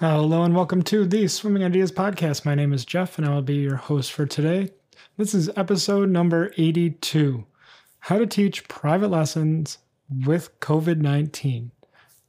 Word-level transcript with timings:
Hello 0.00 0.44
and 0.44 0.54
welcome 0.54 0.82
to 0.84 1.04
the 1.04 1.26
Swimming 1.26 1.64
Ideas 1.64 1.90
Podcast. 1.90 2.44
My 2.44 2.54
name 2.54 2.72
is 2.72 2.84
Jeff 2.84 3.18
and 3.18 3.26
I 3.26 3.34
will 3.34 3.42
be 3.42 3.56
your 3.56 3.74
host 3.74 4.12
for 4.12 4.26
today. 4.26 4.70
This 5.16 5.34
is 5.34 5.50
episode 5.56 6.08
number 6.08 6.52
82 6.56 7.44
How 7.98 8.18
to 8.18 8.24
Teach 8.24 8.68
Private 8.68 9.08
Lessons 9.08 9.78
with 10.24 10.60
COVID 10.60 10.98
19. 10.98 11.72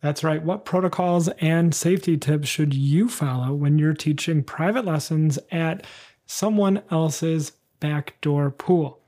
That's 0.02 0.24
right. 0.24 0.42
What 0.42 0.66
protocols 0.66 1.28
and 1.42 1.76
safety 1.76 2.18
tips 2.18 2.50
should 2.50 2.74
you 2.74 3.08
follow 3.08 3.54
when 3.54 3.78
you're 3.78 3.94
teaching 3.94 4.42
private 4.42 4.86
lessons 4.86 5.38
at 5.52 5.86
someone 6.26 6.82
else's 6.90 7.52
backdoor 7.80 8.50
pool? 8.50 9.00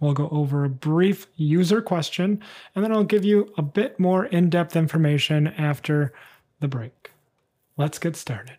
We'll 0.00 0.12
go 0.12 0.28
over 0.32 0.64
a 0.64 0.68
brief 0.68 1.28
user 1.36 1.80
question 1.80 2.42
and 2.74 2.84
then 2.84 2.90
I'll 2.90 3.04
give 3.04 3.24
you 3.24 3.54
a 3.56 3.62
bit 3.62 4.00
more 4.00 4.24
in 4.24 4.50
depth 4.50 4.74
information 4.74 5.46
after 5.46 6.12
the 6.58 6.66
break. 6.66 7.12
Let's 7.78 8.00
get 8.00 8.16
started. 8.16 8.58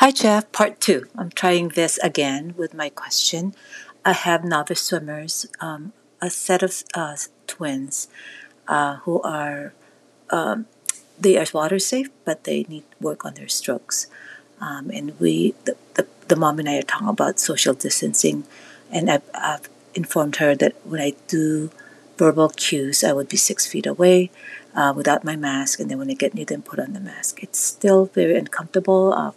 Hi, 0.00 0.10
Jeff. 0.12 0.50
Part 0.50 0.80
two. 0.80 1.08
I'm 1.14 1.28
trying 1.28 1.68
this 1.76 1.98
again 1.98 2.54
with 2.56 2.72
my 2.72 2.88
question. 2.88 3.54
I 4.02 4.14
have 4.14 4.42
novice 4.44 4.80
swimmers, 4.80 5.44
um, 5.60 5.92
a 6.22 6.30
set 6.30 6.62
of 6.62 6.84
uh, 6.94 7.16
twins 7.46 8.08
uh, 8.66 8.96
who 9.04 9.20
are 9.20 9.74
um, 10.30 10.64
they 11.18 11.36
are 11.36 11.44
water 11.52 11.78
safe, 11.78 12.08
but 12.24 12.44
they 12.44 12.64
need 12.66 12.84
work 12.98 13.26
on 13.26 13.34
their 13.34 13.48
strokes. 13.48 14.06
Um, 14.58 14.88
and 14.88 15.20
we, 15.20 15.54
the, 15.66 15.76
the, 15.92 16.06
the, 16.28 16.36
mom 16.36 16.58
and 16.58 16.70
I 16.70 16.78
are 16.78 16.82
talking 16.82 17.08
about 17.08 17.38
social 17.38 17.74
distancing, 17.74 18.44
and 18.90 19.10
I've, 19.10 19.28
I've 19.34 19.68
informed 19.94 20.36
her 20.36 20.54
that 20.54 20.76
when 20.82 21.02
I 21.02 21.12
do 21.28 21.70
verbal 22.16 22.48
cues, 22.48 23.04
I 23.04 23.12
would 23.12 23.28
be 23.28 23.36
six 23.36 23.66
feet 23.66 23.84
away. 23.84 24.30
Uh, 24.72 24.94
without 24.96 25.24
my 25.24 25.34
mask, 25.36 25.80
and 25.80 25.90
then 25.90 25.98
when 25.98 26.08
I 26.08 26.14
get 26.14 26.32
near 26.32 26.44
them, 26.44 26.62
put 26.62 26.78
on 26.78 26.92
the 26.92 27.00
mask. 27.00 27.42
It's 27.42 27.58
still 27.58 28.06
very 28.06 28.38
uncomfortable. 28.38 29.12
Uh, 29.12 29.32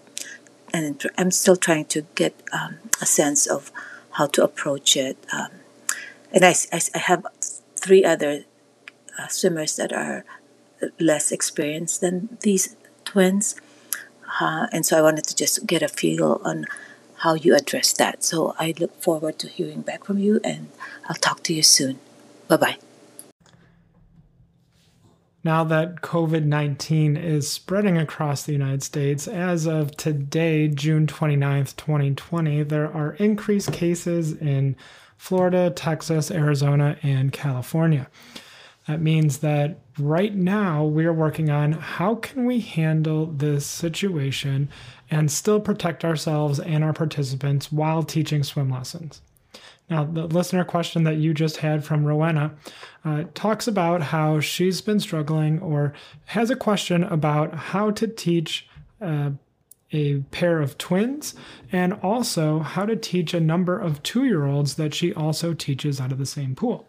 and 0.74 1.02
I'm 1.18 1.32
still 1.32 1.56
trying 1.56 1.86
to 1.86 2.06
get 2.16 2.34
um, 2.52 2.80
a 3.02 3.06
sense 3.06 3.46
of 3.46 3.72
how 4.12 4.28
to 4.28 4.44
approach 4.44 4.98
it. 4.98 5.18
Um, 5.32 5.50
and 6.32 6.44
I, 6.44 6.56
I, 6.72 6.82
I, 6.96 6.98
have 6.98 7.26
three 7.76 8.04
other 8.04 8.44
uh, 9.20 9.28
swimmers 9.28 9.76
that 9.76 9.94
are 9.94 10.26
less 11.00 11.32
experienced 11.32 12.02
than 12.02 12.38
these 12.42 12.76
twins. 13.06 13.56
Uh, 14.42 14.68
and 14.72 14.86
so 14.86 14.98
I 14.98 15.02
wanted 15.02 15.26
to 15.26 15.36
just 15.36 15.68
get 15.68 15.84
a 15.84 15.88
feel 15.88 16.42
on 16.44 16.66
how 17.18 17.36
you 17.36 17.56
address 17.56 17.94
that. 17.94 18.24
So 18.24 18.56
I 18.58 18.74
look 18.80 19.00
forward 19.02 19.38
to 19.40 19.48
hearing 19.48 19.82
back 19.82 20.06
from 20.06 20.18
you 20.18 20.40
and 20.44 20.70
I'll 21.08 21.16
talk 21.16 21.44
to 21.44 21.54
you 21.54 21.64
soon. 21.64 22.00
Bye 22.48 22.58
bye 22.58 22.93
now 25.44 25.64
that 25.66 25.98
COVID 26.02 26.46
19 26.46 27.18
is 27.18 27.50
spreading 27.50 27.98
across 27.98 28.44
the 28.44 28.54
United 28.54 28.84
States, 28.84 29.28
as 29.28 29.66
of 29.66 29.96
today, 29.98 30.68
June 30.68 31.06
29th, 31.06 31.76
2020, 31.76 32.64
there 32.64 32.92
are 32.92 33.14
increased 33.14 33.74
cases 33.74 34.34
in 34.34 34.76
Florida, 35.18 35.70
Texas, 35.70 36.32
Arizona, 36.32 36.98
and 37.04 37.32
California. 37.32 38.10
That 38.88 39.02
means 39.02 39.38
that 39.40 39.80
right 39.98 40.36
now 40.36 40.84
we're 40.84 41.14
working 41.14 41.50
on 41.50 41.74
how 41.74 42.16
can 42.16 42.46
we 42.46 42.60
handle 42.60 43.28
this 43.28 43.66
situation 43.66 44.70
and 45.10 45.32
still 45.32 45.60
protect 45.60 46.04
ourselves 46.04 46.60
and 46.60 46.84
our 46.84 46.94
participants 46.94 47.72
while 47.72 48.04
teaching 48.04 48.44
swim 48.44 48.70
lessons. 48.70 49.22
Now, 49.90 50.06
the 50.06 50.26
listener 50.26 50.64
question 50.64 51.04
that 51.04 51.18
you 51.18 51.34
just 51.34 51.58
had 51.58 51.84
from 51.84 52.06
Rowena 52.06 52.56
uh, 53.04 53.26
talks 53.34 53.68
about 53.68 54.02
how 54.02 54.40
she's 54.40 54.82
been 54.82 55.00
struggling 55.00 55.60
or 55.60 55.94
has 56.26 56.50
a 56.50 56.56
question 56.56 57.04
about 57.04 57.54
how 57.54 57.92
to 57.92 58.08
teach 58.08 58.68
uh, 59.02 59.32
a 59.92 60.20
pair 60.32 60.60
of 60.60 60.78
twins 60.78 61.36
and 61.72 61.94
also 62.02 62.60
how 62.60 62.86
to 62.86 62.96
teach 62.96 63.34
a 63.34 63.40
number 63.40 63.78
of 63.78 64.02
two 64.04 64.26
year 64.26 64.46
olds 64.46 64.76
that 64.76 64.94
she 64.94 65.14
also 65.14 65.54
teaches 65.54 66.02
out 66.02 66.12
of 66.12 66.18
the 66.18 66.26
same 66.26 66.56
pool. 66.56 66.88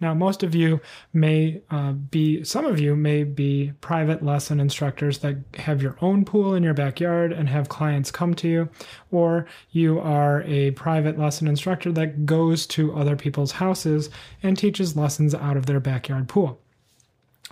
Now, 0.00 0.12
most 0.12 0.42
of 0.42 0.54
you 0.54 0.80
may 1.12 1.62
uh, 1.70 1.92
be, 1.92 2.44
some 2.44 2.66
of 2.66 2.78
you 2.78 2.94
may 2.94 3.24
be 3.24 3.72
private 3.80 4.22
lesson 4.22 4.60
instructors 4.60 5.18
that 5.20 5.36
have 5.54 5.82
your 5.82 5.96
own 6.02 6.24
pool 6.24 6.54
in 6.54 6.62
your 6.62 6.74
backyard 6.74 7.32
and 7.32 7.48
have 7.48 7.68
clients 7.68 8.10
come 8.10 8.34
to 8.34 8.48
you, 8.48 8.68
or 9.10 9.46
you 9.70 9.98
are 9.98 10.42
a 10.42 10.72
private 10.72 11.18
lesson 11.18 11.48
instructor 11.48 11.92
that 11.92 12.26
goes 12.26 12.66
to 12.66 12.94
other 12.94 13.16
people's 13.16 13.52
houses 13.52 14.10
and 14.42 14.58
teaches 14.58 14.96
lessons 14.96 15.34
out 15.34 15.56
of 15.56 15.66
their 15.66 15.80
backyard 15.80 16.28
pool. 16.28 16.60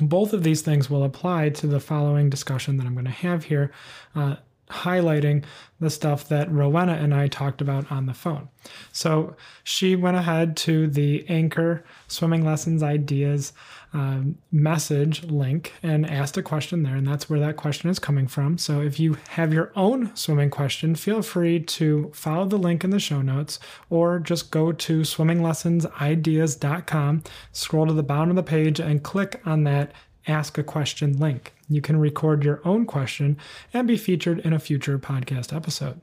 Both 0.00 0.32
of 0.32 0.42
these 0.42 0.60
things 0.60 0.90
will 0.90 1.04
apply 1.04 1.50
to 1.50 1.66
the 1.66 1.80
following 1.80 2.28
discussion 2.28 2.76
that 2.76 2.86
I'm 2.86 2.94
going 2.94 3.04
to 3.04 3.10
have 3.10 3.44
here. 3.44 3.70
Uh, 4.14 4.36
highlighting 4.74 5.44
the 5.80 5.90
stuff 5.90 6.28
that 6.28 6.50
Rowena 6.50 6.94
and 6.94 7.14
I 7.14 7.28
talked 7.28 7.60
about 7.60 7.90
on 7.90 8.06
the 8.06 8.14
phone. 8.14 8.48
So 8.92 9.36
she 9.62 9.96
went 9.96 10.16
ahead 10.16 10.56
to 10.58 10.86
the 10.86 11.24
Anchor 11.28 11.84
Swimming 12.08 12.44
Lessons 12.44 12.82
Ideas 12.82 13.52
um, 13.94 14.36
message 14.50 15.24
link 15.24 15.72
and 15.82 16.06
asked 16.08 16.36
a 16.36 16.42
question 16.42 16.82
there, 16.82 16.96
and 16.96 17.06
that's 17.06 17.30
where 17.30 17.38
that 17.38 17.56
question 17.56 17.88
is 17.88 18.00
coming 18.00 18.26
from. 18.26 18.58
So 18.58 18.80
if 18.80 18.98
you 18.98 19.16
have 19.30 19.54
your 19.54 19.70
own 19.76 20.10
swimming 20.16 20.50
question, 20.50 20.96
feel 20.96 21.22
free 21.22 21.60
to 21.60 22.10
follow 22.12 22.46
the 22.46 22.58
link 22.58 22.82
in 22.82 22.90
the 22.90 22.98
show 22.98 23.22
notes 23.22 23.60
or 23.90 24.18
just 24.18 24.50
go 24.50 24.72
to 24.72 25.02
swimminglessonsideas.com, 25.02 27.22
scroll 27.52 27.86
to 27.86 27.92
the 27.92 28.02
bottom 28.02 28.30
of 28.30 28.36
the 28.36 28.42
page, 28.42 28.80
and 28.80 29.04
click 29.04 29.40
on 29.46 29.62
that 29.64 29.92
Ask 30.26 30.58
a 30.58 30.62
Question 30.62 31.18
link. 31.18 31.54
You 31.68 31.80
can 31.80 31.98
record 31.98 32.44
your 32.44 32.60
own 32.64 32.86
question 32.86 33.36
and 33.72 33.88
be 33.88 33.96
featured 33.96 34.40
in 34.40 34.52
a 34.52 34.58
future 34.58 34.98
podcast 34.98 35.54
episode. 35.54 36.00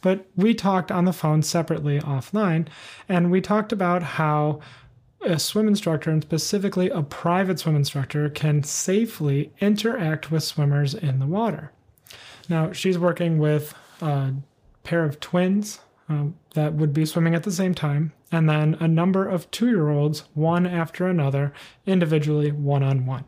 But 0.00 0.26
we 0.36 0.54
talked 0.54 0.92
on 0.92 1.04
the 1.04 1.12
phone 1.12 1.42
separately 1.42 1.98
offline, 2.00 2.68
and 3.08 3.30
we 3.30 3.40
talked 3.40 3.72
about 3.72 4.02
how 4.02 4.60
a 5.22 5.38
swim 5.38 5.66
instructor, 5.66 6.10
and 6.10 6.22
specifically 6.22 6.88
a 6.90 7.02
private 7.02 7.58
swim 7.58 7.74
instructor, 7.74 8.28
can 8.28 8.62
safely 8.62 9.52
interact 9.60 10.30
with 10.30 10.44
swimmers 10.44 10.94
in 10.94 11.18
the 11.18 11.26
water. 11.26 11.72
Now, 12.48 12.72
she's 12.72 12.98
working 12.98 13.38
with 13.38 13.74
a 14.00 14.34
pair 14.84 15.04
of 15.04 15.18
twins 15.18 15.80
um, 16.08 16.36
that 16.54 16.74
would 16.74 16.92
be 16.92 17.04
swimming 17.04 17.34
at 17.34 17.42
the 17.42 17.50
same 17.50 17.74
time, 17.74 18.12
and 18.30 18.48
then 18.48 18.76
a 18.78 18.86
number 18.86 19.26
of 19.26 19.50
two 19.50 19.66
year 19.66 19.88
olds, 19.88 20.20
one 20.34 20.66
after 20.66 21.08
another, 21.08 21.52
individually, 21.86 22.52
one 22.52 22.84
on 22.84 23.06
one. 23.06 23.24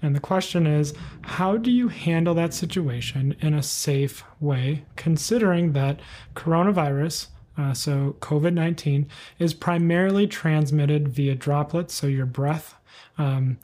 And 0.00 0.14
the 0.14 0.20
question 0.20 0.66
is, 0.66 0.94
how 1.22 1.56
do 1.56 1.70
you 1.70 1.88
handle 1.88 2.34
that 2.34 2.54
situation 2.54 3.36
in 3.40 3.54
a 3.54 3.62
safe 3.62 4.24
way, 4.40 4.84
considering 4.96 5.72
that 5.72 6.00
coronavirus, 6.34 7.28
uh, 7.56 7.74
so 7.74 8.16
COVID 8.20 8.54
19, 8.54 9.08
is 9.38 9.54
primarily 9.54 10.26
transmitted 10.26 11.08
via 11.08 11.34
droplets, 11.34 11.94
so 11.94 12.06
your 12.06 12.26
breath. 12.26 12.74
Um, 13.18 13.58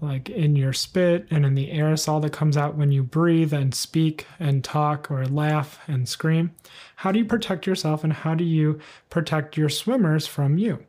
like 0.00 0.28
in 0.28 0.56
your 0.56 0.72
spit 0.72 1.26
and 1.30 1.46
in 1.46 1.54
the 1.54 1.70
aerosol 1.70 2.20
that 2.20 2.32
comes 2.32 2.56
out 2.56 2.76
when 2.76 2.92
you 2.92 3.02
breathe 3.02 3.52
and 3.52 3.74
speak 3.74 4.26
and 4.38 4.62
talk 4.62 5.10
or 5.10 5.24
laugh 5.26 5.80
and 5.88 6.08
scream. 6.08 6.50
How 6.96 7.12
do 7.12 7.18
you 7.18 7.24
protect 7.24 7.66
yourself 7.66 8.04
and 8.04 8.12
how 8.12 8.34
do 8.34 8.44
you 8.44 8.78
protect 9.08 9.56
your 9.56 9.70
swimmers 9.70 10.26
from 10.26 10.58
you? 10.58 10.84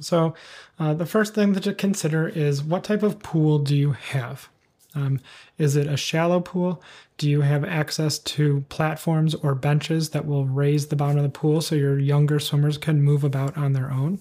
So, 0.00 0.34
uh, 0.78 0.94
the 0.94 1.06
first 1.06 1.34
thing 1.34 1.54
to 1.54 1.74
consider 1.74 2.28
is 2.28 2.62
what 2.62 2.84
type 2.84 3.02
of 3.02 3.18
pool 3.18 3.58
do 3.58 3.74
you 3.74 3.92
have? 3.92 4.48
Um, 4.94 5.20
is 5.58 5.76
it 5.76 5.86
a 5.86 5.96
shallow 5.96 6.40
pool? 6.40 6.82
Do 7.16 7.28
you 7.28 7.42
have 7.42 7.64
access 7.64 8.18
to 8.18 8.64
platforms 8.68 9.34
or 9.34 9.54
benches 9.54 10.10
that 10.10 10.26
will 10.26 10.46
raise 10.46 10.86
the 10.86 10.96
bottom 10.96 11.18
of 11.18 11.22
the 11.22 11.28
pool 11.28 11.60
so 11.60 11.74
your 11.74 11.98
younger 11.98 12.38
swimmers 12.40 12.78
can 12.78 13.02
move 13.02 13.24
about 13.24 13.56
on 13.56 13.72
their 13.72 13.90
own? 13.90 14.20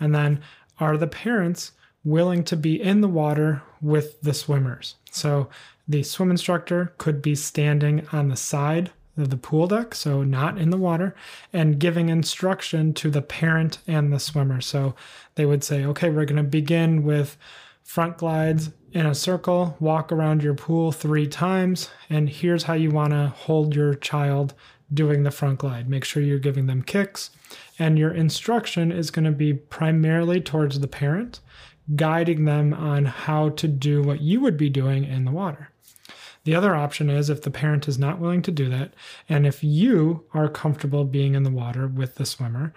And 0.00 0.14
then, 0.14 0.40
are 0.78 0.96
the 0.96 1.06
parents 1.06 1.72
willing 2.04 2.42
to 2.44 2.56
be 2.56 2.80
in 2.80 3.00
the 3.00 3.08
water 3.08 3.62
with 3.80 4.20
the 4.22 4.34
swimmers? 4.34 4.96
So, 5.10 5.48
the 5.86 6.02
swim 6.02 6.30
instructor 6.30 6.94
could 6.98 7.22
be 7.22 7.34
standing 7.34 8.06
on 8.12 8.28
the 8.28 8.36
side 8.36 8.92
the 9.16 9.36
pool 9.36 9.66
deck, 9.66 9.94
so 9.94 10.22
not 10.22 10.58
in 10.58 10.70
the 10.70 10.76
water, 10.76 11.14
and 11.52 11.78
giving 11.78 12.08
instruction 12.08 12.94
to 12.94 13.10
the 13.10 13.22
parent 13.22 13.78
and 13.86 14.12
the 14.12 14.18
swimmer. 14.18 14.60
So 14.60 14.94
they 15.34 15.44
would 15.44 15.62
say, 15.62 15.84
okay, 15.84 16.08
we're 16.08 16.24
going 16.24 16.36
to 16.36 16.42
begin 16.42 17.02
with 17.02 17.36
front 17.82 18.18
glides 18.18 18.70
in 18.92 19.06
a 19.06 19.14
circle, 19.14 19.76
walk 19.80 20.12
around 20.12 20.42
your 20.42 20.54
pool 20.54 20.92
three 20.92 21.26
times, 21.26 21.90
and 22.08 22.28
here's 22.28 22.64
how 22.64 22.74
you 22.74 22.90
want 22.90 23.12
to 23.12 23.28
hold 23.28 23.74
your 23.74 23.94
child 23.94 24.54
doing 24.92 25.22
the 25.22 25.30
front 25.30 25.58
glide. 25.58 25.88
Make 25.88 26.04
sure 26.04 26.22
you're 26.22 26.38
giving 26.38 26.66
them 26.66 26.82
kicks, 26.82 27.30
and 27.78 27.98
your 27.98 28.12
instruction 28.12 28.92
is 28.92 29.10
going 29.10 29.24
to 29.24 29.30
be 29.30 29.54
primarily 29.54 30.40
towards 30.40 30.80
the 30.80 30.88
parent, 30.88 31.40
guiding 31.96 32.44
them 32.44 32.72
on 32.72 33.06
how 33.06 33.48
to 33.50 33.66
do 33.66 34.02
what 34.02 34.20
you 34.20 34.40
would 34.40 34.56
be 34.56 34.70
doing 34.70 35.04
in 35.04 35.24
the 35.24 35.32
water. 35.32 35.71
The 36.44 36.54
other 36.54 36.74
option 36.74 37.08
is 37.08 37.30
if 37.30 37.42
the 37.42 37.50
parent 37.50 37.86
is 37.86 37.98
not 37.98 38.18
willing 38.18 38.42
to 38.42 38.50
do 38.50 38.68
that, 38.68 38.94
and 39.28 39.46
if 39.46 39.62
you 39.62 40.24
are 40.34 40.48
comfortable 40.48 41.04
being 41.04 41.34
in 41.34 41.44
the 41.44 41.50
water 41.50 41.86
with 41.86 42.16
the 42.16 42.26
swimmer, 42.26 42.72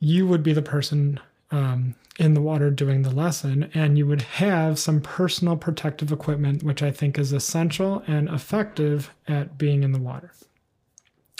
you 0.00 0.26
would 0.26 0.42
be 0.42 0.52
the 0.52 0.62
person 0.62 1.20
um, 1.50 1.94
in 2.18 2.34
the 2.34 2.40
water 2.40 2.70
doing 2.70 3.02
the 3.02 3.10
lesson, 3.10 3.70
and 3.74 3.96
you 3.96 4.06
would 4.06 4.22
have 4.22 4.78
some 4.78 5.00
personal 5.00 5.56
protective 5.56 6.10
equipment, 6.10 6.62
which 6.62 6.82
I 6.82 6.90
think 6.90 7.18
is 7.18 7.32
essential 7.32 8.02
and 8.06 8.28
effective 8.28 9.14
at 9.28 9.56
being 9.56 9.84
in 9.84 9.92
the 9.92 10.00
water. 10.00 10.32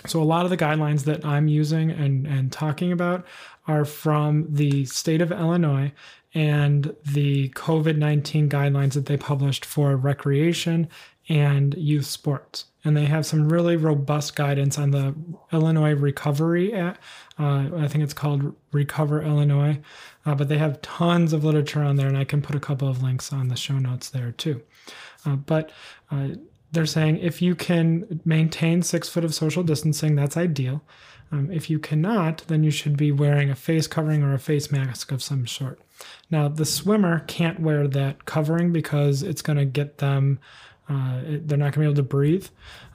So, 0.07 0.23
a 0.23 0.25
lot 0.25 0.45
of 0.45 0.51
the 0.51 0.57
guidelines 0.57 1.05
that 1.05 1.25
I'm 1.25 1.49
using 1.49 1.91
and, 1.91 2.25
and 2.27 2.53
talking 2.53 2.93
about 2.93 3.27
are 3.67 3.85
from 3.85 4.47
the 4.49 4.85
state 4.85 5.21
of 5.21 5.33
Illinois 5.33 5.93
and 6.35 6.95
the 7.05 7.49
COVID 7.51 7.97
19 7.97 8.49
guidelines 8.49 8.93
that 8.93 9.07
they 9.07 9.17
published 9.17 9.65
for 9.65 9.97
recreation 9.97 10.89
and 11.29 11.75
youth 11.75 12.07
sports. 12.07 12.67
And 12.85 12.97
they 12.97 13.05
have 13.07 13.27
some 13.27 13.49
really 13.49 13.77
robust 13.77 14.35
guidance 14.35 14.79
on 14.79 14.93
the 14.93 15.15
Illinois 15.53 15.95
Recovery 15.95 16.73
Act. 16.73 17.03
Uh, 17.39 17.69
I 17.77 17.89
think 17.89 18.05
it's 18.05 18.15
called 18.15 18.55
Recover 18.73 19.23
Illinois. 19.23 19.81
Uh, 20.25 20.35
but 20.35 20.49
they 20.49 20.59
have 20.59 20.81
tons 20.83 21.33
of 21.33 21.45
literature 21.45 21.83
on 21.83 21.97
there, 21.97 22.07
and 22.07 22.17
I 22.17 22.25
can 22.25 22.43
put 22.43 22.55
a 22.55 22.61
couple 22.61 22.89
of 22.89 23.03
links 23.03 23.33
on 23.33 23.49
the 23.49 23.57
show 23.57 23.79
notes 23.79 24.11
there 24.11 24.33
too. 24.33 24.63
Uh, 25.27 25.37
but 25.37 25.71
uh, 26.11 26.29
they're 26.73 26.87
saying 26.87 27.19
if 27.19 27.43
you 27.43 27.55
can 27.55 28.21
maintain 28.25 28.83
six 28.83 29.09
foot 29.09 29.25
of 29.25 29.35
social 29.35 29.63
distancing, 29.63 30.15
that's 30.15 30.37
ideal. 30.37 30.83
Um, 31.31 31.51
if 31.51 31.69
you 31.69 31.79
cannot, 31.79 32.45
then 32.49 32.65
you 32.65 32.71
should 32.71 32.97
be 32.97 33.13
wearing 33.13 33.51
a 33.51 33.55
face 33.55 33.87
covering 33.87 34.23
or 34.23 34.35
a 34.35 34.39
face 34.39 34.71
mask 34.71 35.13
of 35.13 35.23
some 35.23 35.47
sort. 35.47 35.81
Now, 36.31 36.49
the 36.49 36.65
swimmer 36.65 37.21
can't 37.21 37.61
wear 37.61 37.89
that 37.89 38.25
covering 38.25 38.73
because 38.73 39.23
it's 39.23 39.43
going 39.43 39.59
to 39.59 39.65
get 39.65 39.99
them, 39.99 40.39
uh, 40.89 41.21
they're 41.25 41.59
not 41.59 41.73
going 41.73 41.73
to 41.73 41.79
be 41.81 41.85
able 41.85 41.95
to 41.95 42.03
breathe 42.03 42.49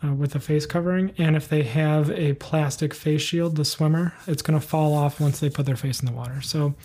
uh, 0.03 0.13
with 0.13 0.35
a 0.35 0.39
face 0.39 0.65
covering. 0.65 1.13
And 1.17 1.35
if 1.35 1.47
they 1.49 1.63
have 1.63 2.11
a 2.11 2.33
plastic 2.33 2.93
face 2.93 3.21
shield, 3.21 3.55
the 3.55 3.65
swimmer, 3.65 4.13
it's 4.27 4.41
going 4.41 4.59
to 4.59 4.65
fall 4.65 4.93
off 4.93 5.19
once 5.19 5.39
they 5.39 5.49
put 5.49 5.65
their 5.65 5.75
face 5.75 5.99
in 5.99 6.05
the 6.05 6.13
water. 6.13 6.41
So 6.41 6.75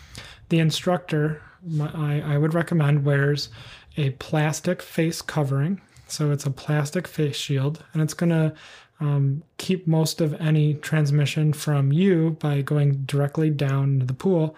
the 0.48 0.58
instructor, 0.58 1.42
I, 1.80 2.22
I 2.24 2.38
would 2.38 2.54
recommend, 2.54 3.04
wears 3.04 3.48
a 3.96 4.10
plastic 4.10 4.80
face 4.82 5.20
covering. 5.22 5.80
So 6.06 6.30
it's 6.30 6.46
a 6.46 6.50
plastic 6.50 7.06
face 7.06 7.36
shield, 7.36 7.84
and 7.92 8.02
it's 8.02 8.14
going 8.14 8.30
to 8.30 8.54
um, 9.00 9.42
keep 9.58 9.86
most 9.86 10.20
of 10.20 10.34
any 10.40 10.74
transmission 10.74 11.52
from 11.52 11.92
you 11.92 12.36
by 12.40 12.62
going 12.62 13.04
directly 13.04 13.50
down 13.50 13.92
into 13.92 14.06
the 14.06 14.14
pool. 14.14 14.56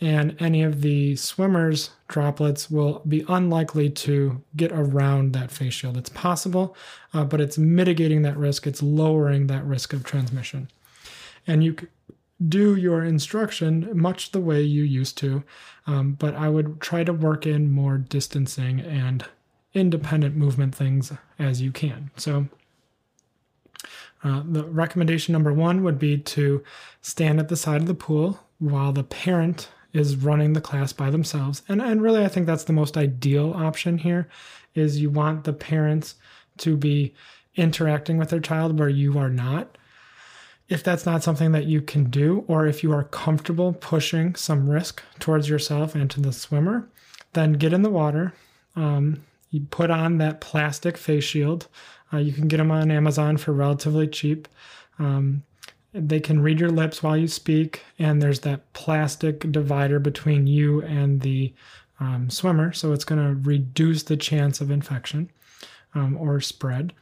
And 0.00 0.36
any 0.40 0.62
of 0.62 0.80
the 0.80 1.16
swimmers' 1.16 1.90
droplets 2.06 2.70
will 2.70 3.02
be 3.08 3.24
unlikely 3.28 3.90
to 3.90 4.42
get 4.54 4.70
around 4.70 5.32
that 5.32 5.50
face 5.50 5.74
shield. 5.74 5.96
It's 5.96 6.10
possible, 6.10 6.76
uh, 7.12 7.24
but 7.24 7.40
it's 7.40 7.58
mitigating 7.58 8.22
that 8.22 8.36
risk. 8.36 8.66
It's 8.66 8.82
lowering 8.82 9.48
that 9.48 9.64
risk 9.64 9.92
of 9.92 10.04
transmission. 10.04 10.70
And 11.46 11.64
you 11.64 11.76
do 12.46 12.76
your 12.76 13.02
instruction 13.02 13.90
much 13.92 14.30
the 14.30 14.40
way 14.40 14.62
you 14.62 14.84
used 14.84 15.18
to, 15.18 15.42
um, 15.86 16.12
but 16.12 16.36
I 16.36 16.48
would 16.48 16.80
try 16.80 17.02
to 17.02 17.12
work 17.12 17.46
in 17.46 17.72
more 17.72 17.98
distancing 17.98 18.80
and 18.80 19.24
independent 19.74 20.36
movement 20.36 20.74
things 20.74 21.12
as 21.38 21.60
you 21.60 21.72
can. 21.72 22.10
So 22.16 22.46
uh, 24.22 24.42
the 24.44 24.64
recommendation 24.64 25.32
number 25.32 25.52
one 25.52 25.82
would 25.84 25.98
be 25.98 26.18
to 26.18 26.62
stand 27.00 27.40
at 27.40 27.48
the 27.48 27.56
side 27.56 27.80
of 27.80 27.86
the 27.86 27.94
pool 27.94 28.40
while 28.58 28.92
the 28.92 29.04
parent 29.04 29.68
is 29.92 30.16
running 30.16 30.52
the 30.52 30.60
class 30.60 30.92
by 30.92 31.10
themselves. 31.10 31.62
And, 31.68 31.80
and 31.80 32.02
really, 32.02 32.24
I 32.24 32.28
think 32.28 32.46
that's 32.46 32.64
the 32.64 32.72
most 32.72 32.96
ideal 32.96 33.52
option 33.54 33.98
here 33.98 34.28
is 34.74 35.00
you 35.00 35.10
want 35.10 35.44
the 35.44 35.52
parents 35.52 36.14
to 36.58 36.76
be 36.76 37.14
interacting 37.56 38.18
with 38.18 38.30
their 38.30 38.40
child 38.40 38.78
where 38.78 38.88
you 38.88 39.18
are 39.18 39.30
not. 39.30 39.76
If 40.68 40.84
that's 40.84 41.06
not 41.06 41.22
something 41.22 41.52
that 41.52 41.64
you 41.64 41.80
can 41.80 42.10
do, 42.10 42.44
or 42.46 42.66
if 42.66 42.82
you 42.82 42.92
are 42.92 43.04
comfortable 43.04 43.72
pushing 43.72 44.34
some 44.34 44.68
risk 44.68 45.02
towards 45.18 45.48
yourself 45.48 45.94
and 45.94 46.10
to 46.10 46.20
the 46.20 46.32
swimmer, 46.32 46.86
then 47.32 47.54
get 47.54 47.72
in 47.72 47.82
the 47.82 47.90
water. 47.90 48.34
Um, 48.76 49.24
you 49.50 49.60
put 49.70 49.90
on 49.90 50.18
that 50.18 50.42
plastic 50.42 50.98
face 50.98 51.24
shield 51.24 51.68
uh, 52.12 52.18
you 52.18 52.32
can 52.32 52.48
get 52.48 52.56
them 52.56 52.70
on 52.70 52.90
Amazon 52.90 53.36
for 53.36 53.52
relatively 53.52 54.06
cheap. 54.06 54.48
Um, 54.98 55.42
they 55.92 56.20
can 56.20 56.40
read 56.40 56.60
your 56.60 56.70
lips 56.70 57.02
while 57.02 57.16
you 57.16 57.28
speak, 57.28 57.82
and 57.98 58.20
there's 58.20 58.40
that 58.40 58.72
plastic 58.72 59.50
divider 59.50 59.98
between 59.98 60.46
you 60.46 60.82
and 60.82 61.20
the 61.22 61.54
um, 62.00 62.30
swimmer, 62.30 62.72
so 62.72 62.92
it's 62.92 63.04
going 63.04 63.20
to 63.20 63.48
reduce 63.48 64.04
the 64.04 64.16
chance 64.16 64.60
of 64.60 64.70
infection 64.70 65.30
um, 65.94 66.16
or 66.16 66.40
spread. 66.40 66.92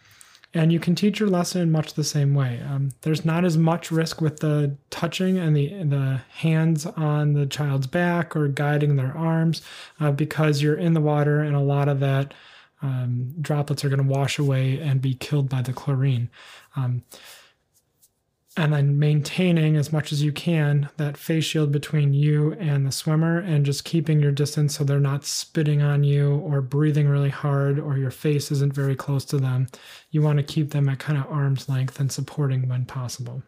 And 0.55 0.73
you 0.73 0.81
can 0.81 0.95
teach 0.95 1.21
your 1.21 1.29
lesson 1.29 1.61
in 1.61 1.71
much 1.71 1.95
the 1.95 2.05
same 2.05 2.35
way. 2.35 2.63
Um, 2.67 2.91
there's 3.03 3.27
not 3.27 3.45
as 3.45 3.59
much 3.59 3.91
risk 3.91 4.23
with 4.23 4.41
the 4.41 4.77
touching 4.89 5.37
and 5.37 5.55
the 5.55 5.69
the 5.83 6.23
hands 6.31 6.87
on 6.87 7.35
the 7.35 7.45
child's 7.45 7.87
back 7.87 8.35
or 8.35 8.49
guiding 8.49 8.97
their 8.97 9.15
arms 9.15 9.61
uh, 10.01 10.13
because 10.13 10.63
you're 10.63 10.77
in 10.77 10.95
the 10.95 11.01
water, 11.01 11.41
and 11.41 11.55
a 11.55 11.61
lot 11.61 11.89
of 11.89 12.01
that 12.01 12.33
um, 12.81 13.35
droplets 13.41 13.85
are 13.85 13.91
going 13.91 14.03
to 14.03 14.09
wash 14.09 14.39
away 14.39 14.81
and 14.81 15.03
be 15.03 15.15
killed 15.15 15.51
by 15.51 15.61
the 15.61 15.75
chlorine. 15.75 16.31
And 18.59 18.73
then 18.73 18.99
maintaining 18.99 19.77
as 19.77 19.93
much 19.93 20.13
as 20.13 20.23
you 20.23 20.33
can 20.33 20.89
that 20.97 21.19
face 21.19 21.45
shield 21.45 21.73
between 21.73 22.15
you 22.15 22.55
and 22.55 22.87
the 22.87 22.93
swimmer 22.93 23.39
and 23.39 23.67
just 23.67 23.85
keeping 23.85 24.19
your 24.19 24.33
distance 24.33 24.77
so 24.77 24.85
they're 24.85 24.99
not 24.99 25.27
spitting 25.27 25.83
on 25.83 26.05
you 26.05 26.37
or 26.37 26.63
breathing 26.63 27.07
really 27.07 27.29
hard 27.29 27.79
or 27.79 27.99
your 27.99 28.11
face 28.11 28.51
isn't 28.51 28.73
very 28.73 28.97
close 28.97 29.27
to 29.27 29.37
them. 29.37 29.67
You 30.11 30.23
want 30.23 30.39
to 30.39 30.43
keep 30.43 30.71
them 30.71 30.89
at 30.89 30.99
kind 30.99 31.19
of 31.19 31.31
arm's 31.31 31.69
length 31.69 32.01
and 32.01 32.11
supporting 32.11 32.67
when 32.67 32.87
possible. 32.87 33.43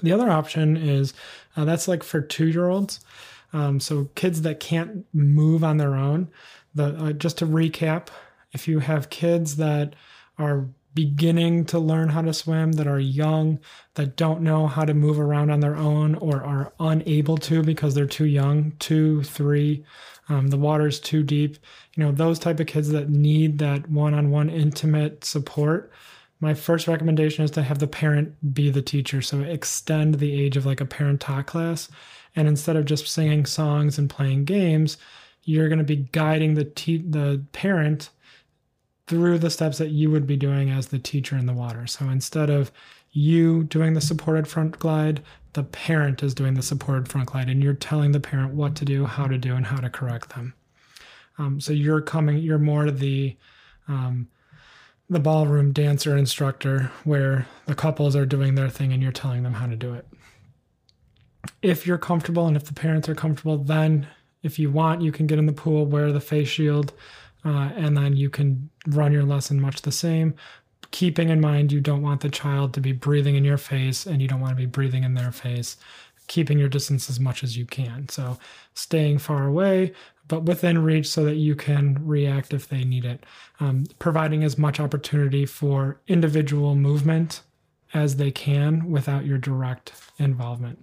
The 0.00 0.12
other 0.12 0.30
option 0.30 0.76
is 0.76 1.12
uh, 1.56 1.64
that's 1.64 1.88
like 1.88 2.04
for 2.04 2.20
two 2.20 2.46
year 2.46 2.68
olds. 2.68 3.00
Um, 3.52 3.80
so 3.80 4.10
kids 4.14 4.42
that 4.42 4.60
can't 4.60 5.04
move 5.12 5.64
on 5.64 5.76
their 5.76 5.94
own 5.94 6.28
the 6.74 6.94
uh, 6.96 7.12
just 7.12 7.38
to 7.38 7.46
recap, 7.46 8.08
if 8.52 8.68
you 8.68 8.80
have 8.80 9.10
kids 9.10 9.56
that 9.56 9.94
are 10.38 10.68
beginning 10.94 11.64
to 11.66 11.78
learn 11.78 12.08
how 12.08 12.22
to 12.22 12.32
swim, 12.34 12.72
that 12.72 12.86
are 12.86 13.00
young, 13.00 13.58
that 13.94 14.16
don't 14.16 14.42
know 14.42 14.66
how 14.66 14.84
to 14.84 14.94
move 14.94 15.18
around 15.18 15.50
on 15.50 15.60
their 15.60 15.76
own 15.76 16.14
or 16.16 16.42
are 16.42 16.72
unable 16.80 17.36
to 17.38 17.62
because 17.62 17.94
they're 17.94 18.06
too 18.06 18.26
young, 18.26 18.72
two, 18.78 19.22
three, 19.22 19.84
um, 20.28 20.48
the 20.48 20.56
water's 20.56 21.00
too 21.00 21.22
deep, 21.22 21.56
you 21.94 22.04
know, 22.04 22.12
those 22.12 22.38
type 22.38 22.60
of 22.60 22.66
kids 22.66 22.90
that 22.90 23.10
need 23.10 23.58
that 23.58 23.88
one-on-one 23.90 24.50
intimate 24.50 25.24
support. 25.24 25.92
My 26.40 26.54
first 26.54 26.88
recommendation 26.88 27.44
is 27.44 27.50
to 27.52 27.62
have 27.62 27.78
the 27.78 27.86
parent 27.86 28.54
be 28.54 28.70
the 28.70 28.82
teacher. 28.82 29.22
So 29.22 29.40
extend 29.40 30.16
the 30.16 30.40
age 30.40 30.56
of 30.56 30.66
like 30.66 30.80
a 30.80 30.86
parent 30.86 31.20
tot 31.20 31.46
class. 31.46 31.88
And 32.34 32.48
instead 32.48 32.76
of 32.76 32.84
just 32.84 33.06
singing 33.06 33.46
songs 33.46 33.98
and 33.98 34.10
playing 34.10 34.44
games, 34.44 34.96
you're 35.44 35.68
going 35.68 35.78
to 35.78 35.84
be 35.84 36.08
guiding 36.12 36.54
the 36.54 36.64
te- 36.64 37.04
the 37.08 37.44
parent 37.52 38.10
through 39.06 39.38
the 39.38 39.50
steps 39.50 39.78
that 39.78 39.90
you 39.90 40.10
would 40.10 40.26
be 40.26 40.36
doing 40.36 40.70
as 40.70 40.88
the 40.88 40.98
teacher 40.98 41.36
in 41.36 41.46
the 41.46 41.52
water. 41.52 41.86
So 41.86 42.08
instead 42.08 42.50
of 42.50 42.70
you 43.10 43.64
doing 43.64 43.94
the 43.94 44.00
supported 44.00 44.48
front 44.48 44.78
glide, 44.78 45.22
the 45.52 45.64
parent 45.64 46.22
is 46.22 46.34
doing 46.34 46.54
the 46.54 46.62
supported 46.62 47.08
front 47.08 47.28
glide, 47.28 47.50
and 47.50 47.62
you're 47.62 47.74
telling 47.74 48.12
the 48.12 48.20
parent 48.20 48.54
what 48.54 48.74
to 48.76 48.84
do, 48.84 49.04
how 49.04 49.26
to 49.26 49.36
do, 49.36 49.54
and 49.54 49.66
how 49.66 49.78
to 49.78 49.90
correct 49.90 50.30
them. 50.30 50.54
Um, 51.38 51.60
so 51.60 51.72
you're 51.72 52.00
coming, 52.00 52.38
you're 52.38 52.58
more 52.58 52.90
the 52.90 53.36
um, 53.88 54.28
the 55.10 55.20
ballroom 55.20 55.72
dancer 55.72 56.16
instructor, 56.16 56.90
where 57.04 57.46
the 57.66 57.74
couples 57.74 58.16
are 58.16 58.24
doing 58.24 58.54
their 58.54 58.70
thing 58.70 58.92
and 58.92 59.02
you're 59.02 59.12
telling 59.12 59.42
them 59.42 59.52
how 59.52 59.66
to 59.66 59.76
do 59.76 59.92
it. 59.92 60.06
If 61.60 61.86
you're 61.86 61.98
comfortable 61.98 62.46
and 62.46 62.56
if 62.56 62.64
the 62.64 62.72
parents 62.72 63.08
are 63.08 63.14
comfortable, 63.14 63.58
then 63.58 64.06
if 64.42 64.58
you 64.58 64.70
want, 64.70 65.02
you 65.02 65.12
can 65.12 65.26
get 65.26 65.38
in 65.38 65.46
the 65.46 65.52
pool, 65.52 65.84
wear 65.84 66.12
the 66.12 66.20
face 66.20 66.48
shield, 66.48 66.94
uh, 67.44 67.70
and 67.74 67.96
then 67.96 68.16
you 68.16 68.30
can 68.30 68.70
run 68.86 69.12
your 69.12 69.24
lesson 69.24 69.60
much 69.60 69.82
the 69.82 69.92
same. 69.92 70.34
Keeping 70.90 71.30
in 71.30 71.40
mind, 71.40 71.72
you 71.72 71.80
don't 71.80 72.02
want 72.02 72.20
the 72.20 72.28
child 72.28 72.74
to 72.74 72.80
be 72.80 72.92
breathing 72.92 73.34
in 73.34 73.44
your 73.44 73.58
face 73.58 74.06
and 74.06 74.20
you 74.20 74.28
don't 74.28 74.40
want 74.40 74.52
to 74.52 74.62
be 74.62 74.66
breathing 74.66 75.04
in 75.04 75.14
their 75.14 75.32
face. 75.32 75.76
Keeping 76.26 76.58
your 76.58 76.68
distance 76.68 77.10
as 77.10 77.18
much 77.18 77.42
as 77.42 77.56
you 77.56 77.66
can. 77.66 78.08
So, 78.08 78.38
staying 78.74 79.18
far 79.18 79.46
away, 79.46 79.92
but 80.28 80.44
within 80.44 80.82
reach 80.82 81.08
so 81.08 81.24
that 81.24 81.36
you 81.36 81.56
can 81.56 81.98
react 82.06 82.54
if 82.54 82.68
they 82.68 82.84
need 82.84 83.04
it, 83.04 83.24
um, 83.60 83.86
providing 83.98 84.44
as 84.44 84.56
much 84.56 84.78
opportunity 84.78 85.46
for 85.46 86.00
individual 86.06 86.74
movement 86.74 87.42
as 87.92 88.16
they 88.16 88.30
can 88.30 88.90
without 88.90 89.26
your 89.26 89.38
direct 89.38 89.92
involvement. 90.18 90.78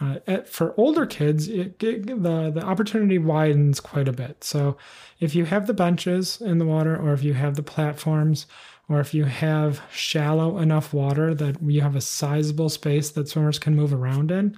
Uh, 0.00 0.18
at, 0.28 0.48
for 0.48 0.74
older 0.76 1.06
kids, 1.06 1.48
it, 1.48 1.82
it, 1.82 2.06
the 2.06 2.50
the 2.54 2.62
opportunity 2.62 3.18
widens 3.18 3.80
quite 3.80 4.06
a 4.06 4.12
bit. 4.12 4.44
So, 4.44 4.76
if 5.18 5.34
you 5.34 5.44
have 5.46 5.66
the 5.66 5.74
benches 5.74 6.40
in 6.40 6.58
the 6.58 6.64
water, 6.64 6.96
or 6.96 7.12
if 7.12 7.24
you 7.24 7.34
have 7.34 7.56
the 7.56 7.64
platforms, 7.64 8.46
or 8.88 9.00
if 9.00 9.12
you 9.12 9.24
have 9.24 9.82
shallow 9.90 10.58
enough 10.58 10.94
water 10.94 11.34
that 11.34 11.60
you 11.60 11.80
have 11.80 11.96
a 11.96 12.00
sizable 12.00 12.68
space 12.68 13.10
that 13.10 13.28
swimmers 13.28 13.58
can 13.58 13.74
move 13.74 13.92
around 13.92 14.30
in, 14.30 14.56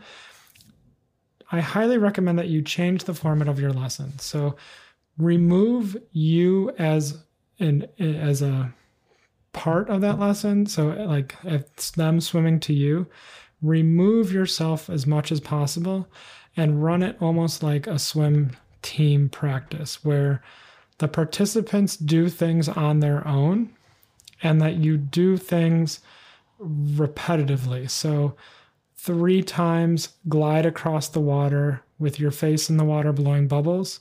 I 1.50 1.60
highly 1.60 1.96
recommend 1.96 2.38
that 2.38 2.48
you 2.48 2.60
change 2.60 3.04
the 3.04 3.14
format 3.14 3.48
of 3.48 3.58
your 3.58 3.72
lesson. 3.72 4.18
So, 4.18 4.56
remove 5.16 5.96
you 6.12 6.70
as 6.78 7.16
an 7.58 7.86
as 7.98 8.42
a 8.42 8.74
part 9.54 9.88
of 9.88 10.02
that 10.02 10.18
lesson. 10.18 10.66
So, 10.66 10.88
like 10.88 11.34
it's 11.44 11.92
them 11.92 12.20
swimming 12.20 12.60
to 12.60 12.74
you 12.74 13.06
remove 13.62 14.32
yourself 14.32 14.88
as 14.88 15.06
much 15.06 15.30
as 15.30 15.40
possible 15.40 16.06
and 16.56 16.82
run 16.82 17.02
it 17.02 17.16
almost 17.20 17.62
like 17.62 17.86
a 17.86 17.98
swim 17.98 18.50
team 18.82 19.28
practice 19.28 20.04
where 20.04 20.42
the 20.98 21.08
participants 21.08 21.96
do 21.96 22.28
things 22.28 22.68
on 22.68 23.00
their 23.00 23.26
own 23.26 23.70
and 24.42 24.60
that 24.60 24.76
you 24.76 24.96
do 24.96 25.36
things 25.36 26.00
repetitively. 26.60 27.88
So, 27.88 28.34
three 28.96 29.42
times 29.42 30.10
glide 30.28 30.66
across 30.66 31.08
the 31.08 31.20
water 31.20 31.82
with 31.98 32.20
your 32.20 32.30
face 32.30 32.68
in 32.68 32.76
the 32.76 32.84
water 32.84 33.12
blowing 33.12 33.48
bubbles 33.48 34.00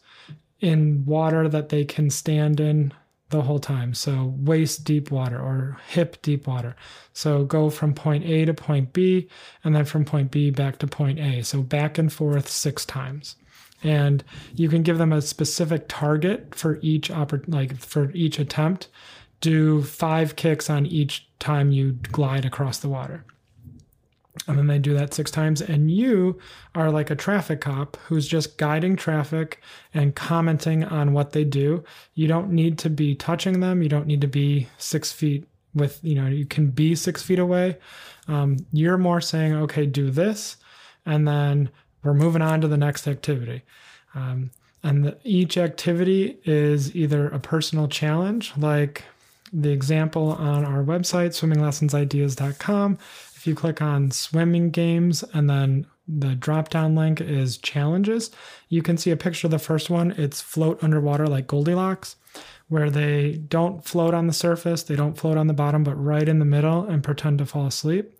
in 0.60 1.06
water 1.06 1.48
that 1.48 1.70
they 1.70 1.86
can 1.86 2.10
stand 2.10 2.60
in 2.60 2.94
the 3.30 3.42
whole 3.42 3.60
time. 3.60 3.94
So 3.94 4.34
waist 4.38 4.84
deep 4.84 5.12
water 5.12 5.40
or 5.40 5.78
hip 5.88 6.22
deep 6.22 6.48
water. 6.48 6.76
So 7.14 7.44
go 7.44 7.70
from 7.70 7.94
point 7.94 8.26
A 8.26 8.46
to 8.46 8.54
point 8.54 8.94
B 8.94 9.30
and 9.64 9.76
then 9.76 9.86
from 9.86 10.06
point 10.06 10.32
B 10.32 10.50
back 10.50 10.80
to 10.80 10.88
point 10.88 11.20
A. 11.20 11.44
So 11.44 11.62
back 11.62 11.98
and 11.98 12.12
forth 12.12 12.50
six 12.50 12.86
times. 12.86 13.36
And 13.82 14.24
you 14.56 14.68
can 14.68 14.84
give 14.84 14.98
them 14.98 15.14
a 15.14 15.22
specific 15.22 15.86
target 15.88 16.54
for 16.54 16.80
each 16.82 17.10
like 17.48 17.78
for 17.78 18.12
each 18.12 18.40
attempt. 18.40 18.90
Do 19.42 19.84
five 19.84 20.36
kicks 20.36 20.70
on 20.70 20.86
each 20.86 21.30
time 21.40 21.72
you 21.72 21.94
glide 22.12 22.44
across 22.46 22.80
the 22.80 22.90
water 22.90 23.24
and 24.48 24.58
then 24.58 24.68
they 24.68 24.80
do 24.80 24.94
that 24.94 25.14
six 25.14 25.32
times. 25.32 25.62
And 25.62 25.92
you 25.92 26.40
are 26.76 26.92
like 26.92 27.10
a 27.10 27.16
traffic 27.16 27.62
cop 27.62 27.98
who's 28.08 28.28
just 28.28 28.58
guiding 28.58 28.96
traffic 28.96 29.62
and 29.94 30.16
commenting 30.16 30.84
on 30.84 31.14
what 31.14 31.32
they 31.32 31.44
do. 31.44 31.84
You 32.14 32.28
don't 32.28 32.52
need 32.52 32.78
to 32.80 32.90
be 32.90 33.16
touching 33.16 33.60
them. 33.60 33.82
You 33.82 33.90
don't 33.90 34.08
need 34.08 34.22
to 34.22 34.28
be 34.28 34.68
six 34.78 35.12
feet 35.12 35.46
with 35.76 36.00
you 36.02 36.16
know 36.16 36.28
you 36.28 36.46
can 36.46 36.68
be 36.68 36.96
six 36.96 37.22
feet 37.22 37.40
away. 37.40 37.78
Um, 38.28 38.58
you're 38.72 38.98
more 38.98 39.22
saying 39.22 39.56
okay 39.56 39.86
do 39.86 40.10
this. 40.10 40.58
And 41.06 41.28
then 41.28 41.70
we're 42.04 42.14
moving 42.14 42.42
on 42.42 42.62
to 42.62 42.68
the 42.68 42.78
next 42.78 43.08
activity. 43.08 43.64
Um, 44.16 44.52
and 44.84 45.06
the, 45.06 45.18
each 45.24 45.58
activity 45.58 46.38
is 46.46 46.96
either 46.96 47.28
a 47.28 47.40
personal 47.40 47.88
challenge 47.88 48.54
like 48.58 49.04
the 49.52 49.72
example 49.72 50.32
on 50.32 50.64
our 50.64 50.84
website 50.84 51.32
swimminglessonsideas.com 51.32 52.98
if 53.40 53.48
you 53.48 53.56
click 53.56 53.82
on 53.82 54.12
swimming 54.12 54.70
games 54.70 55.24
and 55.34 55.50
then 55.50 55.88
the 56.10 56.36
drop 56.36 56.68
down 56.68 56.94
link 56.94 57.22
is 57.22 57.56
challenges, 57.56 58.32
you 58.68 58.82
can 58.82 58.98
see 58.98 59.12
a 59.12 59.16
picture 59.16 59.48
of 59.48 59.52
the 59.52 59.58
first 59.58 59.90
one. 59.90 60.12
It's 60.18 60.42
float 60.42 60.84
underwater 60.84 61.26
like 61.26 61.48
Goldilocks, 61.48 62.18
where 62.68 62.90
they 62.90 63.38
don't 63.48 63.86
float 63.86 64.14
on 64.14 64.28
the 64.28 64.34
surface, 64.34 64.84
they 64.84 64.98
don't 64.98 65.18
float 65.18 65.38
on 65.38 65.48
the 65.48 65.54
bottom, 65.54 65.86
but 65.86 65.96
right 65.96 66.28
in 66.28 66.40
the 66.40 66.46
middle 66.46 66.84
and 66.84 67.02
pretend 67.02 67.38
to 67.38 67.46
fall 67.46 67.66
asleep. 67.66 68.14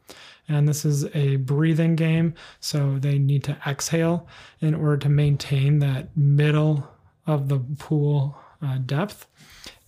And 0.48 0.70
this 0.70 0.86
is 0.86 1.04
a 1.14 1.36
breathing 1.36 1.98
game, 1.98 2.34
so 2.62 2.98
they 2.98 3.20
need 3.20 3.44
to 3.44 3.58
exhale 3.68 4.26
in 4.62 4.74
order 4.74 4.96
to 5.00 5.10
maintain 5.10 5.80
that 5.80 6.16
middle 6.16 6.90
of 7.28 7.50
the 7.50 7.60
pool 7.78 8.38
uh, 8.62 8.78
depth. 8.78 9.28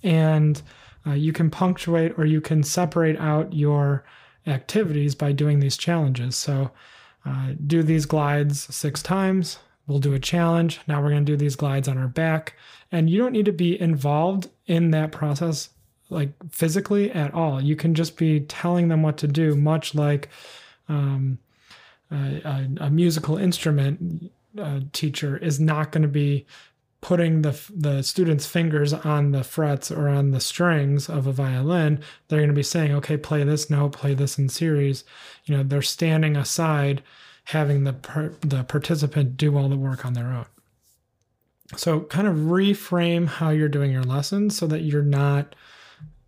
And 0.03 0.61
uh, 1.07 1.13
you 1.13 1.31
can 1.31 1.49
punctuate 1.49 2.19
or 2.19 2.25
you 2.25 2.41
can 2.41 2.63
separate 2.63 3.17
out 3.17 3.53
your 3.53 4.03
activities 4.47 5.15
by 5.15 5.31
doing 5.31 5.59
these 5.59 5.77
challenges. 5.77 6.35
So, 6.35 6.71
uh, 7.25 7.53
do 7.67 7.83
these 7.83 8.05
glides 8.05 8.73
six 8.75 9.03
times. 9.03 9.59
We'll 9.87 9.99
do 9.99 10.13
a 10.13 10.19
challenge. 10.19 10.79
Now 10.87 11.01
we're 11.01 11.09
going 11.09 11.25
to 11.25 11.31
do 11.31 11.37
these 11.37 11.55
glides 11.55 11.87
on 11.87 11.97
our 11.97 12.07
back. 12.07 12.55
And 12.91 13.09
you 13.09 13.17
don't 13.17 13.31
need 13.31 13.45
to 13.45 13.51
be 13.51 13.79
involved 13.79 14.49
in 14.65 14.91
that 14.91 15.11
process, 15.11 15.69
like 16.09 16.31
physically 16.49 17.11
at 17.11 17.33
all. 17.33 17.61
You 17.61 17.75
can 17.75 17.93
just 17.93 18.17
be 18.17 18.41
telling 18.41 18.87
them 18.87 19.03
what 19.03 19.17
to 19.17 19.27
do, 19.27 19.55
much 19.55 19.95
like 19.95 20.29
um, 20.89 21.39
a, 22.11 22.67
a, 22.79 22.89
musical 22.89 23.37
instrument 23.37 24.31
uh, 24.57 24.81
teacher 24.91 25.37
is 25.37 25.59
not 25.59 25.91
going 25.91 26.01
to 26.01 26.09
be 26.09 26.45
putting 27.01 27.41
the 27.41 27.59
the 27.73 28.03
student's 28.03 28.45
fingers 28.45 28.93
on 28.93 29.31
the 29.31 29.43
frets 29.43 29.91
or 29.91 30.07
on 30.07 30.31
the 30.31 30.39
strings 30.39 31.09
of 31.09 31.25
a 31.25 31.31
violin 31.31 31.99
they're 32.27 32.39
going 32.39 32.49
to 32.49 32.53
be 32.53 32.63
saying 32.63 32.91
okay 32.93 33.17
play 33.17 33.43
this 33.43 33.69
note 33.69 33.91
play 33.91 34.13
this 34.13 34.37
in 34.37 34.47
series. 34.49 35.03
You 35.45 35.57
know 35.57 35.63
they're 35.63 35.81
standing 35.81 36.37
aside 36.37 37.01
having 37.45 37.83
the 37.83 37.93
per, 37.93 38.29
the 38.41 38.63
participant 38.63 39.35
do 39.35 39.57
all 39.57 39.67
the 39.67 39.75
work 39.75 40.05
on 40.05 40.13
their 40.13 40.27
own. 40.27 40.45
So 41.75 42.01
kind 42.01 42.27
of 42.27 42.35
reframe 42.35 43.27
how 43.27 43.49
you're 43.49 43.69
doing 43.69 43.91
your 43.91 44.03
lessons 44.03 44.57
so 44.57 44.67
that 44.67 44.81
you're 44.81 45.01
not 45.01 45.55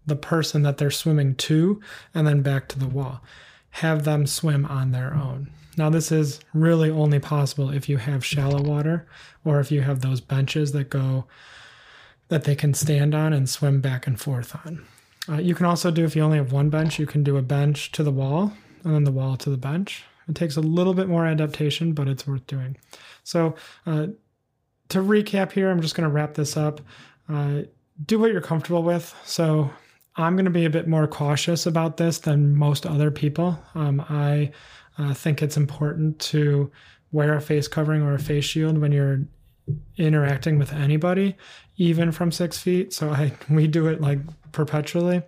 the 0.06 0.16
person 0.16 0.64
that 0.64 0.78
they're 0.78 0.92
swimming 0.92 1.36
to 1.36 1.80
and 2.14 2.26
then 2.26 2.42
back 2.42 2.68
to 2.70 2.80
the 2.80 2.88
wall 2.88 3.22
have 3.74 4.04
them 4.04 4.26
swim 4.26 4.66
on 4.66 4.92
their 4.92 5.14
own 5.14 5.50
now, 5.78 5.90
this 5.90 6.12
is 6.12 6.40
really 6.54 6.90
only 6.90 7.20
possible 7.20 7.70
if 7.70 7.90
you 7.90 7.98
have 7.98 8.26
shallow 8.26 8.62
water 8.62 9.08
or 9.44 9.60
if 9.60 9.72
you 9.72 9.82
have 9.82 10.02
those 10.02 10.22
benches 10.22 10.72
that 10.74 10.90
go 10.90 11.26
that 12.30 12.46
they 12.46 12.56
can 12.56 12.74
stand 12.74 13.14
on 13.14 13.34
and 13.34 13.50
swim 13.50 13.82
back 13.82 14.08
and 14.08 14.20
forth 14.20 14.56
on. 14.66 14.86
Uh, 15.28 15.38
you 15.38 15.54
can 15.56 15.66
also 15.66 15.92
do, 15.92 16.06
if 16.06 16.16
you 16.16 16.22
only 16.22 16.38
have 16.38 16.52
one 16.52 16.70
bench, 16.70 16.98
you 16.98 17.06
can 17.06 17.24
do 17.24 17.38
a 17.38 17.42
bench 17.42 17.92
to 17.92 18.04
the 18.04 18.12
wall 18.12 18.54
and 18.84 18.94
then 18.94 19.04
the 19.04 19.12
wall 19.12 19.36
to 19.38 19.50
the 19.50 19.58
bench. 19.58 20.04
It 20.28 20.36
takes 20.36 20.56
a 20.56 20.62
little 20.62 20.94
bit 20.94 21.08
more 21.08 21.26
adaptation, 21.26 21.94
but 21.94 22.08
it's 22.08 22.26
worth 22.26 22.48
doing. 22.48 22.78
So, 23.24 23.56
uh, 23.86 24.08
to 24.90 25.00
recap 25.00 25.52
here, 25.52 25.70
I'm 25.70 25.82
just 25.82 25.96
going 25.96 26.08
to 26.08 26.14
wrap 26.14 26.34
this 26.34 26.56
up. 26.56 26.82
Uh, 27.28 27.64
do 28.06 28.20
what 28.20 28.32
you're 28.32 28.42
comfortable 28.42 28.84
with. 28.84 29.14
So, 29.26 29.70
I'm 30.16 30.36
going 30.36 30.46
to 30.46 30.52
be 30.52 30.66
a 30.66 30.70
bit 30.70 30.88
more 30.88 31.08
cautious 31.08 31.66
about 31.66 31.98
this 31.98 32.20
than 32.20 32.56
most 32.56 32.86
other 32.86 33.10
people. 33.10 33.60
Um, 33.74 34.04
I 34.10 34.52
uh, 34.98 35.14
think 35.14 35.42
it's 35.42 35.58
important 35.58 36.20
to 36.20 36.72
wear 37.12 37.36
a 37.36 37.42
face 37.42 37.68
covering 37.68 38.02
or 38.02 38.14
a 38.14 38.20
face 38.20 38.46
shield 38.46 38.78
when 38.78 38.92
you're 38.92 39.22
interacting 39.98 40.60
with 40.60 40.74
anybody, 40.74 41.36
even 41.78 42.12
from 42.12 42.32
six 42.32 42.60
feet. 42.60 42.94
So 42.94 43.10
I 43.10 43.34
we 43.50 43.68
do 43.68 43.88
it 43.88 44.02
like 44.02 44.20
perpetually. 44.52 45.24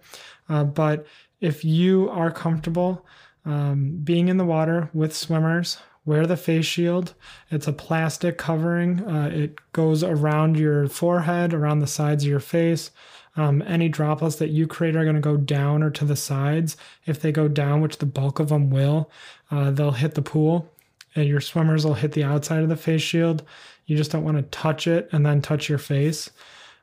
Uh, 0.49 0.63
but 0.63 1.05
if 1.41 1.65
you 1.65 2.09
are 2.09 2.31
comfortable 2.31 3.05
um, 3.45 3.99
being 4.03 4.27
in 4.27 4.37
the 4.37 4.45
water 4.45 4.89
with 4.93 5.15
swimmers, 5.15 5.77
wear 6.05 6.27
the 6.27 6.37
face 6.37 6.65
shield. 6.65 7.13
It's 7.49 7.67
a 7.67 7.73
plastic 7.73 8.37
covering. 8.37 9.03
Uh, 9.07 9.29
it 9.33 9.59
goes 9.71 10.03
around 10.03 10.57
your 10.57 10.87
forehead, 10.87 11.53
around 11.53 11.79
the 11.79 11.87
sides 11.87 12.23
of 12.23 12.29
your 12.29 12.39
face. 12.39 12.91
Um, 13.37 13.61
any 13.63 13.89
droplets 13.89 14.37
that 14.37 14.49
you 14.49 14.65
create 14.65 14.95
are 14.95 15.03
going 15.03 15.15
to 15.15 15.21
go 15.21 15.37
down 15.37 15.83
or 15.83 15.89
to 15.91 16.05
the 16.05 16.15
sides. 16.15 16.77
If 17.05 17.19
they 17.19 17.31
go 17.31 17.47
down, 17.47 17.81
which 17.81 17.97
the 17.97 18.05
bulk 18.05 18.39
of 18.39 18.49
them 18.49 18.69
will, 18.69 19.11
uh, 19.51 19.71
they'll 19.71 19.91
hit 19.91 20.15
the 20.15 20.21
pool 20.21 20.71
and 21.15 21.27
your 21.27 21.41
swimmers 21.41 21.85
will 21.85 21.93
hit 21.93 22.11
the 22.11 22.23
outside 22.23 22.63
of 22.63 22.69
the 22.69 22.77
face 22.77 23.01
shield. 23.01 23.43
You 23.85 23.97
just 23.97 24.11
don't 24.11 24.23
want 24.23 24.37
to 24.37 24.43
touch 24.43 24.87
it 24.87 25.09
and 25.11 25.25
then 25.25 25.41
touch 25.41 25.69
your 25.69 25.77
face. 25.77 26.29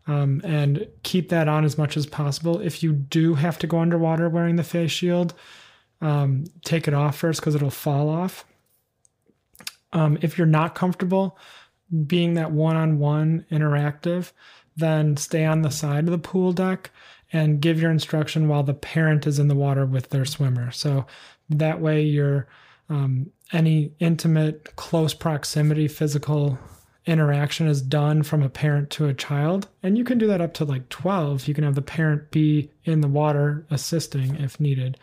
Um, 0.09 0.40
and 0.42 0.88
keep 1.04 1.28
that 1.28 1.47
on 1.47 1.64
as 1.64 1.78
much 1.78 1.97
as 1.97 2.06
possible. 2.06 2.61
If 2.61 2.82
you 2.82 2.92
do 2.92 3.35
have 3.35 3.56
to 3.61 3.68
go 3.68 3.78
underwater 3.78 4.28
wearing 4.28 4.56
the 4.56 4.64
face 4.64 4.90
shield, 4.90 5.32
um, 6.00 6.44
take 6.64 6.88
it 6.88 6.94
off 6.94 7.16
first 7.16 7.40
because 7.40 7.54
it'll 7.54 7.71
fall 7.71 8.09
off. 8.09 8.44
Um, 9.92 10.18
if 10.21 10.37
you're 10.37 10.47
not 10.47 10.75
comfortable 10.75 11.38
being 12.06 12.35
that 12.35 12.50
one 12.50 12.75
on 12.75 12.99
one 12.99 13.47
interactive, 13.50 14.32
then 14.76 15.17
stay 15.17 15.45
on 15.45 15.62
the 15.62 15.71
side 15.71 16.05
of 16.05 16.11
the 16.11 16.19
pool 16.19 16.52
deck 16.52 16.91
and 17.33 17.61
give 17.61 17.81
your 17.81 17.91
instruction 17.91 18.49
while 18.49 18.62
the 18.62 18.75
parent 18.75 19.26
is 19.26 19.38
in 19.38 19.49
the 19.49 19.55
water 19.55 19.87
with 19.87 20.11
their 20.11 20.25
swimmer. 20.25 20.71
So 20.71 21.07
that 21.50 21.81
way, 21.81 22.02
your 22.02 22.47
um, 22.88 23.31
any 23.52 23.93
intimate, 24.00 24.76
close 24.76 25.14
proximity 25.14 25.88
physical 25.88 26.59
interaction 27.07 27.67
is 27.67 27.83
done 27.83 28.23
from 28.23 28.43
a 28.43 28.49
parent 28.49 28.91
to 28.91 29.07
a 29.07 29.14
child. 29.14 29.69
And 29.83 29.99
you 29.99 30.05
can 30.05 30.19
do 30.19 30.26
that 30.29 30.41
up 30.41 30.55
to 30.55 30.64
like 30.64 30.88
12. 30.88 31.49
You 31.49 31.55
can 31.55 31.64
have 31.64 31.75
the 31.75 31.83
parent 31.83 32.31
be 32.31 32.71
in 32.85 33.00
the 33.00 33.09
water 33.09 33.67
assisting 33.71 34.37
if 34.37 34.61
needed. 34.61 34.99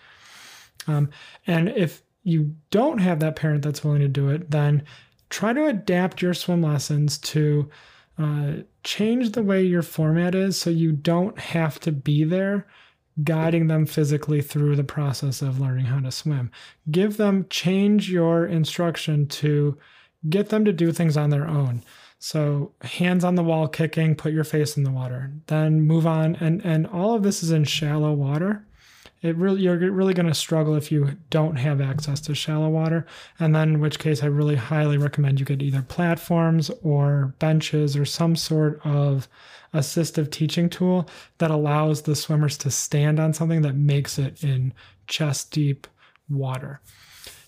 Um, 0.88 1.10
and 1.46 1.70
if 1.70 2.02
you 2.24 2.56
don't 2.72 3.00
have 3.00 3.20
that 3.20 3.36
parent 3.36 3.64
that's 3.64 3.84
willing 3.84 4.02
to 4.02 4.08
do 4.08 4.30
it, 4.30 4.52
then 4.52 4.84
try 5.30 5.52
to 5.52 5.66
adapt 5.66 6.22
your 6.22 6.34
swim 6.34 6.62
lessons 6.62 7.18
to 7.18 7.70
uh, 8.18 8.54
change 8.84 9.32
the 9.32 9.44
way 9.44 9.64
your 9.64 9.82
format 9.82 10.36
is 10.36 10.58
so 10.58 10.70
you 10.70 10.92
don't 10.92 11.38
have 11.40 11.80
to 11.82 11.92
be 11.92 12.24
there 12.24 12.68
guiding 13.24 13.68
them 13.68 13.86
physically 13.86 14.42
through 14.42 14.76
the 14.76 14.84
process 14.84 15.42
of 15.42 15.60
learning 15.60 15.86
how 15.86 16.00
to 16.00 16.12
swim. 16.12 16.52
Give 16.90 17.18
them, 17.18 17.46
change 17.50 18.10
your 18.10 18.46
instruction 18.46 19.28
to 19.28 19.78
get 20.30 20.50
them 20.50 20.66
to 20.66 20.74
do 20.74 20.92
things 20.92 21.18
on 21.18 21.30
their 21.30 21.48
own. 21.48 21.84
So 22.20 22.74
hands 22.82 23.24
on 23.24 23.36
the 23.36 23.44
wall 23.44 23.68
kicking, 23.68 24.16
put 24.16 24.34
your 24.34 24.44
face 24.44 24.76
in 24.78 24.84
the 24.84 24.92
water, 24.92 25.32
then 25.48 25.82
move 25.82 26.06
on. 26.06 26.36
And, 26.36 26.64
and 26.66 26.86
all 26.88 27.16
of 27.16 27.24
this 27.24 27.44
is 27.44 27.52
in 27.52 27.64
shallow 27.64 28.14
water. 28.14 28.66
It 29.22 29.36
really 29.36 29.62
you're 29.62 29.78
really 29.78 30.14
going 30.14 30.28
to 30.28 30.34
struggle 30.34 30.76
if 30.76 30.92
you 30.92 31.18
don't 31.30 31.58
have 31.58 31.82
access 31.82 32.22
to 32.22 32.36
shallow 32.36 32.70
water, 32.70 33.06
and 33.40 33.54
then 33.54 33.70
in 33.70 33.80
which 33.80 34.00
case 34.00 34.24
I 34.24 34.28
really 34.28 34.56
highly 34.56 34.98
recommend 34.98 35.40
you 35.40 35.46
get 35.46 35.62
either 35.62 35.82
platforms 35.82 36.72
or 36.84 37.34
benches 37.40 37.98
or 37.98 38.06
some 38.06 38.36
sort 38.36 38.80
of 38.86 39.28
assistive 39.74 40.32
teaching 40.32 40.70
tool 40.70 41.10
that 41.38 41.52
allows 41.52 42.04
the 42.04 42.16
swimmers 42.16 42.58
to 42.60 42.72
stand 42.72 43.20
on 43.20 43.34
something 43.34 43.62
that 43.62 43.76
makes 43.76 44.18
it 44.18 44.44
in 44.44 44.74
chest 45.08 45.52
deep 45.52 45.86
water. 46.30 46.80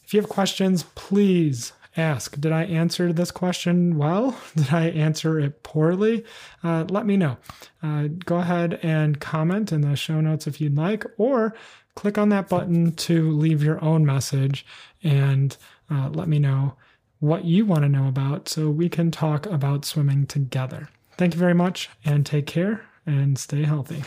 If 0.03 0.13
you 0.13 0.19
have 0.19 0.29
questions, 0.29 0.83
please 0.95 1.71
ask. 1.97 2.39
Did 2.39 2.51
I 2.51 2.63
answer 2.63 3.11
this 3.11 3.31
question 3.31 3.97
well? 3.97 4.37
Did 4.55 4.73
I 4.73 4.89
answer 4.89 5.39
it 5.39 5.63
poorly? 5.63 6.25
Uh, 6.63 6.85
let 6.89 7.05
me 7.05 7.17
know. 7.17 7.37
Uh, 7.83 8.07
go 8.25 8.37
ahead 8.37 8.79
and 8.81 9.19
comment 9.19 9.71
in 9.71 9.81
the 9.81 9.95
show 9.95 10.21
notes 10.21 10.47
if 10.47 10.61
you'd 10.61 10.77
like, 10.77 11.05
or 11.17 11.53
click 11.95 12.17
on 12.17 12.29
that 12.29 12.49
button 12.49 12.93
to 12.93 13.31
leave 13.31 13.63
your 13.63 13.83
own 13.83 14.05
message 14.05 14.65
and 15.03 15.57
uh, 15.89 16.09
let 16.09 16.27
me 16.27 16.39
know 16.39 16.75
what 17.19 17.45
you 17.45 17.65
want 17.65 17.83
to 17.83 17.89
know 17.89 18.07
about 18.07 18.49
so 18.49 18.69
we 18.69 18.89
can 18.89 19.11
talk 19.11 19.45
about 19.45 19.85
swimming 19.85 20.25
together. 20.25 20.89
Thank 21.17 21.33
you 21.33 21.39
very 21.39 21.53
much 21.53 21.89
and 22.03 22.25
take 22.25 22.47
care 22.47 22.85
and 23.05 23.37
stay 23.37 23.63
healthy. 23.63 24.03